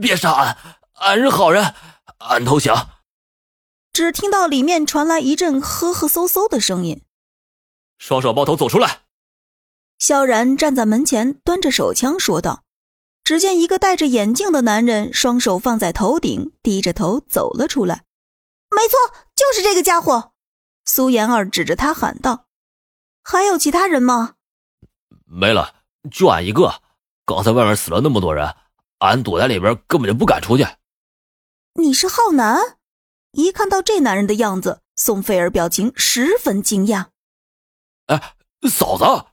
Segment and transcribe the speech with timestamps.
[0.00, 0.58] 别杀俺，
[0.94, 1.74] 俺是好人，
[2.18, 2.90] 俺投降。
[3.92, 7.02] 只听到里面传来一阵呵呵嗖嗖的声音，
[7.98, 9.02] 双手抱头走出来。
[9.98, 12.64] 萧然站在门前，端着手枪说道。
[13.22, 18.04] 只见一个戴着眼镜的男人，双手放在头顶，低着头走了出来。
[18.70, 18.98] 没错，
[19.34, 20.32] 就是这个家伙。
[20.84, 22.48] 苏妍儿指着他喊道
[23.24, 24.34] ：“还有其他人吗
[25.24, 25.74] ？”“没了，
[26.10, 26.82] 就俺一个。
[27.24, 28.54] 刚才外面死了那么多人，
[29.04, 30.66] 俺躲在里边，根本就不敢出去。
[31.80, 32.78] ”“你是浩南？”
[33.32, 37.06] 一看到这男人的样子，宋菲儿表情十分惊讶。
[38.06, 38.34] “哎，
[38.68, 39.26] 嫂子！”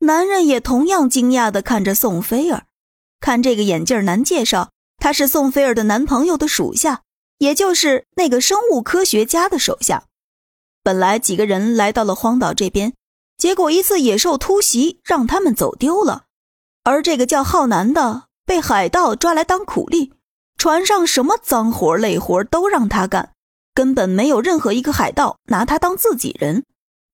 [0.00, 2.66] 男人也同样惊讶的看着宋菲儿。
[3.20, 7.02] 看这个眼镜男介绍，他是宋菲儿的男朋友的属下，
[7.38, 10.04] 也就是那个生物科学家的手下。
[10.82, 12.92] 本来几个人来到了荒岛这边，
[13.38, 16.26] 结果一次野兽突袭，让他们走丢了。
[16.84, 20.12] 而这个叫浩南的被海盗抓来当苦力，
[20.56, 23.32] 船上什么脏活累活都让他干，
[23.74, 26.64] 根本没有任何一个海盗拿他当自己人。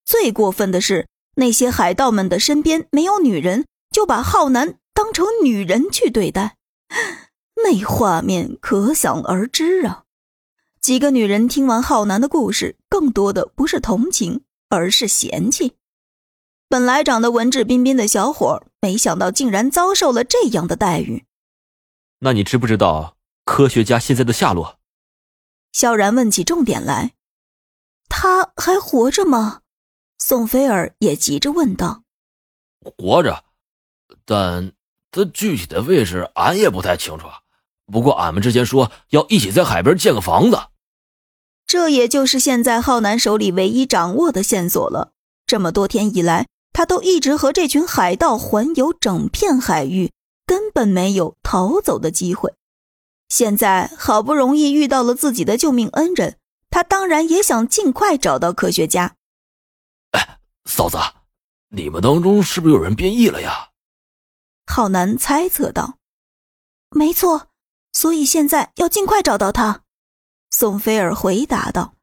[0.04, 4.74] 最过分的是，那些海盗们的身边没有女人，就把浩南。
[4.94, 6.56] 当成女人去对待，
[7.64, 10.02] 那画面可想而知啊！
[10.82, 15.72] 几个女人听完浩南的故事，更多的不是同情，而是嫌弃。
[16.72, 21.26] 本来长得文质彬彬的小伙，没想到竟然遭受了这样的待遇。
[22.20, 24.78] 那你知不知道科学家现在的下落？
[25.72, 27.12] 萧然问起重点来。
[28.08, 29.60] 他还活着吗？
[30.16, 32.04] 宋菲儿也急着问道。
[32.80, 33.44] 活着，
[34.24, 34.72] 但……
[35.10, 37.26] 他具体的位置俺也不太清楚，
[37.84, 40.58] 不过俺们之前说要一起在海边建个房子，
[41.66, 45.12] 这也就是现在浩南手里唯一掌握的线索了。
[45.44, 50.12] 这么多天以来，他都一直和这群海盗环游整片海域，
[50.46, 52.54] 根本没有逃走的机会。
[53.28, 56.38] 现在好不容易遇到了自己的救命恩人，
[56.70, 59.16] 他当然也想尽快找到科学家。
[60.10, 60.98] 哎，嫂子，
[61.68, 63.70] 你们当中是不是有人变异了呀？
[64.66, 65.98] 浩南猜测道
[66.94, 67.48] ：“没错，
[67.92, 69.82] 所以现在要尽快找到他。”
[70.50, 71.94] 宋菲儿回答道：“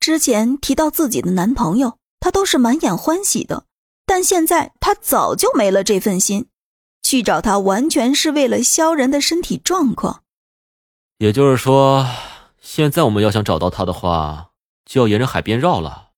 [0.00, 3.64] 之前提到自己的男朋友，她都是满眼欢喜的，
[4.16, 6.46] 但现在他早就没了这份心，
[7.02, 10.22] 去找他完全是为了萧然的身体状况。
[11.18, 12.06] 也就是说，
[12.58, 14.52] 现在我们要想找到他的话，
[14.86, 16.12] 就要沿着海边绕了。”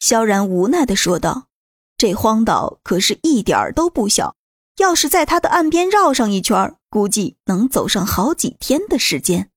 [0.00, 1.48] 萧然无奈的说道
[1.98, 4.34] ：“这荒岛可是一点儿都不小。”
[4.80, 9.50] 要是在他的岸边绕上一圈，估计能走上好几天的时间。